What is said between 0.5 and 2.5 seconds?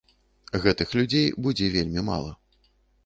Гэтых людзей будзе вельмі мала.